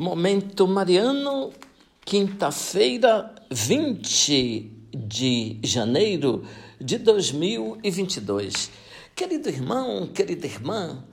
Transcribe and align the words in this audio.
Momento 0.00 0.66
Mariano, 0.66 1.52
quinta-feira, 2.06 3.34
20 3.50 4.88
de 4.94 5.60
janeiro 5.62 6.42
de 6.80 6.96
2022. 6.96 8.70
Querido 9.14 9.50
irmão, 9.50 10.06
querida 10.06 10.46
irmã, 10.46 11.04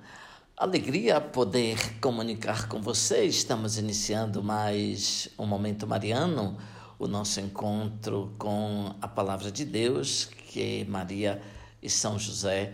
alegria 0.55 1.19
poder 1.19 1.99
comunicar 1.99 2.69
com 2.69 2.81
você. 2.81 3.25
Estamos 3.25 3.77
iniciando 3.77 4.41
mais 4.41 5.27
um 5.37 5.45
Momento 5.45 5.85
Mariano, 5.85 6.57
o 6.97 7.09
nosso 7.09 7.41
encontro 7.41 8.33
com 8.37 8.95
a 9.01 9.07
palavra 9.09 9.51
de 9.51 9.65
Deus 9.65 10.29
que 10.47 10.85
Maria 10.85 11.41
e 11.83 11.89
São 11.89 12.17
José 12.17 12.71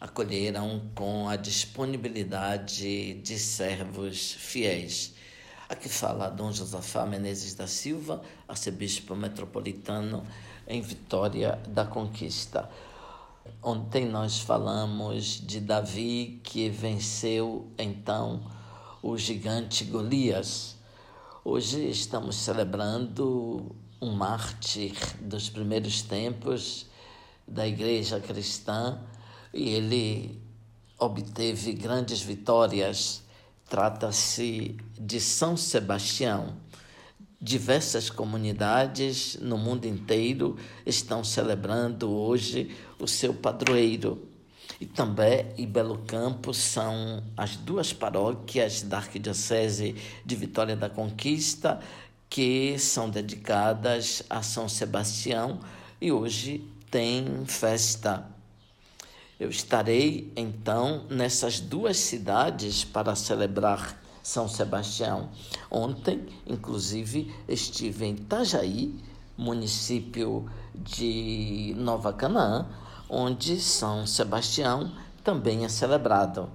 acolheram 0.00 0.92
com 0.94 1.28
a 1.28 1.34
disponibilidade 1.34 3.14
de 3.14 3.36
servos 3.36 4.30
fiéis. 4.30 5.15
Aqui 5.68 5.88
fala 5.88 6.28
Dom 6.28 6.52
Josafá 6.52 7.04
Menezes 7.04 7.54
da 7.54 7.66
Silva, 7.66 8.22
arcebispo 8.46 9.16
metropolitano 9.16 10.24
em 10.64 10.80
Vitória 10.80 11.60
da 11.66 11.84
Conquista. 11.84 12.70
Ontem 13.60 14.06
nós 14.06 14.38
falamos 14.38 15.44
de 15.44 15.58
Davi 15.58 16.40
que 16.44 16.68
venceu 16.68 17.68
então 17.76 18.48
o 19.02 19.18
gigante 19.18 19.82
Golias. 19.82 20.76
Hoje 21.44 21.90
estamos 21.90 22.36
celebrando 22.36 23.74
um 24.00 24.12
mártir 24.12 24.94
dos 25.20 25.50
primeiros 25.50 26.00
tempos 26.00 26.86
da 27.44 27.66
igreja 27.66 28.20
cristã 28.20 29.00
e 29.52 29.70
ele 29.70 30.40
obteve 30.96 31.72
grandes 31.72 32.20
vitórias 32.20 33.25
Trata-se 33.68 34.76
de 34.98 35.20
São 35.20 35.56
Sebastião. 35.56 36.56
Diversas 37.40 38.08
comunidades 38.08 39.36
no 39.40 39.58
mundo 39.58 39.86
inteiro 39.86 40.56
estão 40.84 41.24
celebrando 41.24 42.10
hoje 42.10 42.76
o 42.98 43.06
seu 43.06 43.34
padroeiro. 43.34 44.28
E 44.80 44.86
também 44.86 45.46
em 45.58 45.66
Belo 45.66 45.98
Campo 46.06 46.52
são 46.54 47.22
as 47.36 47.56
duas 47.56 47.92
paróquias 47.92 48.82
da 48.82 48.98
Arquidiocese 48.98 49.96
de 50.24 50.36
Vitória 50.36 50.76
da 50.76 50.88
Conquista 50.88 51.80
que 52.28 52.78
são 52.78 53.08
dedicadas 53.08 54.22
a 54.28 54.42
São 54.42 54.68
Sebastião 54.68 55.60
e 56.00 56.12
hoje 56.12 56.68
tem 56.90 57.44
festa. 57.46 58.35
Eu 59.38 59.50
estarei 59.50 60.32
então 60.34 61.04
nessas 61.10 61.60
duas 61.60 61.98
cidades 61.98 62.84
para 62.84 63.14
celebrar 63.14 64.00
São 64.22 64.48
Sebastião. 64.48 65.28
Ontem, 65.70 66.26
inclusive, 66.46 67.34
estive 67.46 68.06
em 68.06 68.14
Itajaí, 68.14 68.98
município 69.36 70.50
de 70.74 71.74
Nova 71.76 72.14
Canaã, 72.14 72.66
onde 73.10 73.60
São 73.60 74.06
Sebastião 74.06 74.90
também 75.22 75.66
é 75.66 75.68
celebrado. 75.68 76.48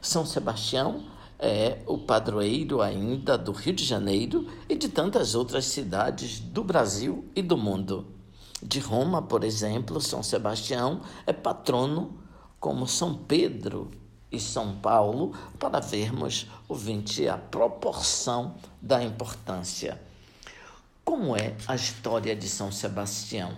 São 0.00 0.24
Sebastião 0.24 1.02
é 1.36 1.78
o 1.84 1.98
padroeiro 1.98 2.80
ainda 2.80 3.36
do 3.36 3.50
Rio 3.50 3.74
de 3.74 3.84
Janeiro 3.84 4.46
e 4.68 4.76
de 4.76 4.88
tantas 4.88 5.34
outras 5.34 5.64
cidades 5.64 6.38
do 6.38 6.62
Brasil 6.62 7.24
e 7.34 7.42
do 7.42 7.56
mundo 7.56 8.14
de 8.64 8.80
Roma, 8.80 9.20
por 9.20 9.44
exemplo, 9.44 10.00
São 10.00 10.22
Sebastião 10.22 11.02
é 11.26 11.34
patrono 11.34 12.18
como 12.58 12.88
São 12.88 13.14
Pedro 13.14 13.90
e 14.32 14.40
São 14.40 14.76
Paulo, 14.76 15.32
para 15.58 15.80
vermos, 15.80 16.48
ouvinte, 16.66 17.28
a 17.28 17.36
proporção 17.36 18.54
da 18.80 19.04
importância. 19.04 20.00
Como 21.04 21.36
é 21.36 21.54
a 21.68 21.74
história 21.74 22.34
de 22.34 22.48
São 22.48 22.72
Sebastião? 22.72 23.54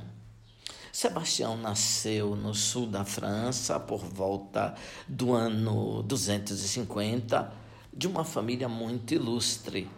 Sebastião 0.92 1.56
nasceu 1.56 2.34
no 2.34 2.52
sul 2.52 2.86
da 2.86 3.04
França 3.04 3.78
por 3.78 4.00
volta 4.00 4.74
do 5.06 5.34
ano 5.34 6.02
250, 6.02 7.52
de 7.94 8.08
uma 8.08 8.24
família 8.24 8.68
muito 8.68 9.14
ilustre. 9.14 9.88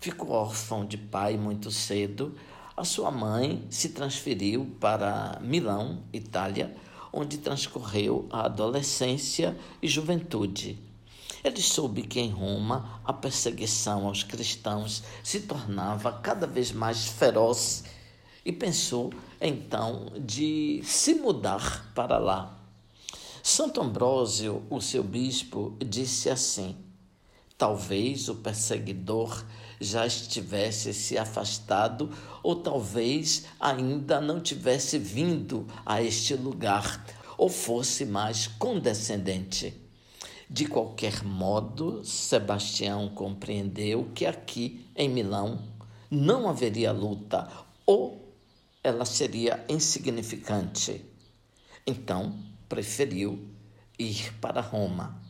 Ficou 0.00 0.30
órfão 0.30 0.84
de 0.84 0.98
pai 0.98 1.36
muito 1.36 1.70
cedo, 1.70 2.34
a 2.76 2.84
sua 2.84 3.10
mãe 3.10 3.64
se 3.70 3.90
transferiu 3.90 4.76
para 4.80 5.38
Milão, 5.40 6.02
Itália, 6.12 6.74
onde 7.12 7.38
transcorreu 7.38 8.26
a 8.30 8.46
adolescência 8.46 9.56
e 9.80 9.86
juventude. 9.86 10.78
Ele 11.44 11.62
soube 11.62 12.02
que 12.02 12.18
em 12.18 12.30
Roma 12.30 13.00
a 13.04 13.12
perseguição 13.12 14.06
aos 14.06 14.24
cristãos 14.24 15.04
se 15.22 15.40
tornava 15.42 16.10
cada 16.12 16.46
vez 16.46 16.72
mais 16.72 17.06
feroz 17.06 17.84
e 18.44 18.50
pensou 18.50 19.12
então 19.40 20.12
de 20.18 20.80
se 20.82 21.14
mudar 21.14 21.92
para 21.94 22.18
lá. 22.18 22.58
Santo 23.42 23.80
Ambrósio, 23.80 24.62
o 24.68 24.80
seu 24.80 25.04
bispo, 25.04 25.76
disse 25.78 26.30
assim: 26.30 26.74
Talvez 27.56 28.28
o 28.28 28.36
perseguidor 28.36 29.44
já 29.80 30.06
estivesse 30.06 30.92
se 30.94 31.18
afastado, 31.18 32.10
ou 32.42 32.56
talvez 32.56 33.44
ainda 33.58 34.20
não 34.20 34.40
tivesse 34.40 34.98
vindo 34.98 35.66
a 35.84 36.02
este 36.02 36.34
lugar, 36.34 37.04
ou 37.36 37.48
fosse 37.48 38.04
mais 38.04 38.46
condescendente. 38.46 39.74
De 40.48 40.66
qualquer 40.66 41.24
modo, 41.24 42.04
Sebastião 42.04 43.08
compreendeu 43.08 44.10
que 44.14 44.26
aqui 44.26 44.86
em 44.94 45.08
Milão 45.08 45.62
não 46.10 46.48
haveria 46.48 46.92
luta, 46.92 47.48
ou 47.86 48.32
ela 48.82 49.04
seria 49.04 49.64
insignificante. 49.68 51.04
Então, 51.86 52.38
preferiu 52.68 53.48
ir 53.98 54.32
para 54.40 54.60
Roma. 54.60 55.23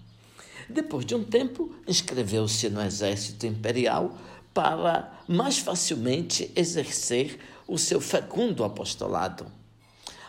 Depois 0.68 1.04
de 1.04 1.14
um 1.14 1.22
tempo, 1.22 1.74
inscreveu-se 1.86 2.68
no 2.70 2.80
exército 2.80 3.46
imperial 3.46 4.16
para 4.52 5.12
mais 5.28 5.58
facilmente 5.58 6.50
exercer 6.54 7.38
o 7.66 7.76
seu 7.76 8.00
fecundo 8.00 8.64
apostolado. 8.64 9.46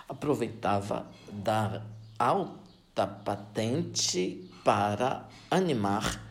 Aproveitava 0.08 1.08
da 1.32 1.84
alta 2.18 3.06
patente 3.06 4.50
para 4.64 5.28
animar 5.50 6.22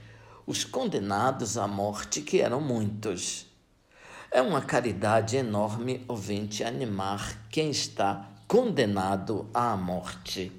os 0.46 0.64
condenados 0.64 1.56
à 1.56 1.66
morte, 1.66 2.20
que 2.20 2.40
eram 2.40 2.60
muitos. 2.60 3.46
É 4.30 4.42
uma 4.42 4.60
caridade 4.60 5.36
enorme, 5.36 6.04
ouvinte, 6.08 6.64
animar 6.64 7.46
quem 7.48 7.70
está 7.70 8.28
condenado 8.48 9.48
à 9.54 9.76
morte. 9.76 10.52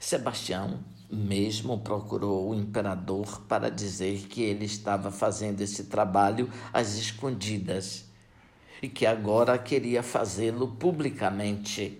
Sebastião 0.00 0.78
mesmo 1.12 1.78
procurou 1.78 2.48
o 2.48 2.54
imperador 2.54 3.42
para 3.42 3.70
dizer 3.70 4.26
que 4.28 4.42
ele 4.42 4.64
estava 4.64 5.10
fazendo 5.10 5.60
esse 5.60 5.84
trabalho 5.84 6.48
às 6.72 6.96
escondidas 6.96 8.06
e 8.80 8.88
que 8.88 9.04
agora 9.04 9.58
queria 9.58 10.02
fazê-lo 10.02 10.68
publicamente. 10.68 11.98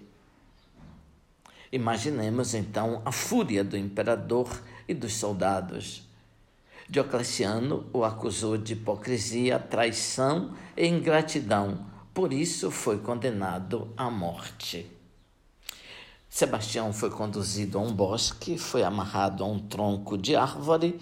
Imaginemos 1.71 2.55
então 2.55 3.03
a 3.05 3.13
fúria 3.13 3.63
do 3.63 3.77
imperador 3.77 4.63
e 4.89 4.95
dos 4.95 5.15
soldados. 5.15 6.09
Diocleciano 6.89 7.87
o 7.93 8.05
acusou 8.05 8.57
de 8.57 8.73
hipocrisia, 8.73 9.59
traição 9.59 10.55
e 10.77 10.87
ingratidão, 10.87 11.87
por 12.13 12.33
isso 12.33 12.71
foi 12.71 12.99
condenado 12.99 13.93
à 13.97 14.11
morte. 14.11 15.02
Sebastião 16.35 16.95
foi 16.95 17.11
conduzido 17.11 17.77
a 17.77 17.83
um 17.83 17.93
bosque, 17.93 18.57
foi 18.57 18.83
amarrado 18.83 19.45
a 19.45 19.47
um 19.47 19.59
tronco 19.59 20.17
de 20.17 20.35
árvore 20.35 20.99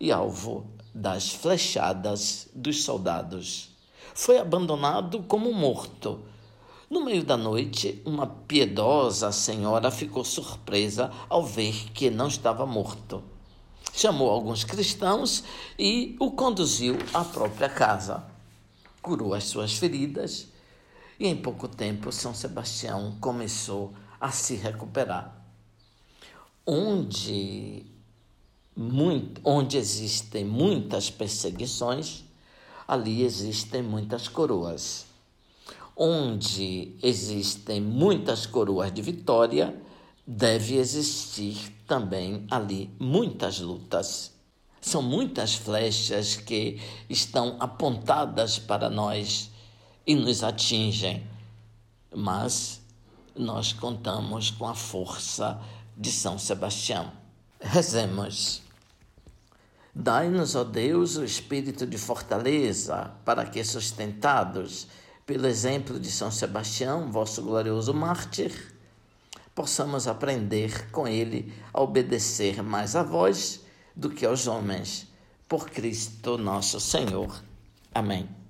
e 0.00 0.10
alvo 0.10 0.66
das 0.94 1.28
flechadas 1.28 2.48
dos 2.54 2.82
soldados. 2.82 3.68
Foi 4.14 4.38
abandonado 4.38 5.24
como 5.24 5.52
morto. 5.52 6.20
No 6.88 7.04
meio 7.04 7.22
da 7.22 7.36
noite, 7.36 8.00
uma 8.06 8.26
piedosa 8.26 9.30
senhora 9.30 9.90
ficou 9.90 10.24
surpresa 10.24 11.12
ao 11.28 11.44
ver 11.44 11.92
que 11.92 12.08
não 12.08 12.28
estava 12.28 12.64
morto. 12.64 13.22
Chamou 13.92 14.30
alguns 14.30 14.64
cristãos 14.64 15.44
e 15.78 16.16
o 16.18 16.30
conduziu 16.30 16.96
à 17.12 17.22
própria 17.22 17.68
casa. 17.68 18.24
Curou 19.02 19.34
as 19.34 19.44
suas 19.44 19.74
feridas 19.74 20.48
e 21.20 21.28
em 21.28 21.36
pouco 21.36 21.68
tempo 21.68 22.10
São 22.10 22.34
Sebastião 22.34 23.18
começou 23.20 23.92
a 24.22 24.30
se 24.30 24.54
recuperar. 24.54 25.36
Onde, 26.64 27.84
muito, 28.76 29.40
onde 29.44 29.76
existem 29.76 30.44
muitas 30.44 31.10
perseguições, 31.10 32.22
ali 32.86 33.24
existem 33.24 33.82
muitas 33.82 34.28
coroas. 34.28 35.06
Onde 35.96 36.96
existem 37.02 37.80
muitas 37.80 38.46
coroas 38.46 38.94
de 38.94 39.02
vitória, 39.02 39.76
deve 40.24 40.76
existir 40.76 41.72
também 41.84 42.46
ali 42.48 42.94
muitas 43.00 43.58
lutas. 43.58 44.30
São 44.80 45.02
muitas 45.02 45.56
flechas 45.56 46.36
que 46.36 46.80
estão 47.10 47.56
apontadas 47.58 48.56
para 48.56 48.88
nós 48.88 49.50
e 50.06 50.14
nos 50.14 50.44
atingem, 50.44 51.26
mas 52.14 52.81
nós 53.36 53.72
contamos 53.72 54.50
com 54.50 54.66
a 54.66 54.74
força 54.74 55.60
de 55.96 56.10
São 56.10 56.38
Sebastião. 56.38 57.12
Rezemos. 57.60 58.62
Dai-nos, 59.94 60.54
ó 60.54 60.64
Deus, 60.64 61.16
o 61.16 61.24
espírito 61.24 61.86
de 61.86 61.98
fortaleza, 61.98 63.10
para 63.24 63.44
que, 63.44 63.62
sustentados 63.62 64.86
pelo 65.26 65.46
exemplo 65.46 66.00
de 66.00 66.10
São 66.10 66.30
Sebastião, 66.30 67.12
vosso 67.12 67.42
glorioso 67.42 67.92
mártir, 67.92 68.74
possamos 69.54 70.08
aprender 70.08 70.90
com 70.90 71.06
ele 71.06 71.52
a 71.72 71.80
obedecer 71.80 72.62
mais 72.62 72.96
a 72.96 73.02
vós 73.02 73.60
do 73.94 74.10
que 74.10 74.24
aos 74.24 74.46
homens. 74.46 75.06
Por 75.46 75.68
Cristo 75.68 76.38
nosso 76.38 76.80
Senhor. 76.80 77.42
Amém. 77.94 78.41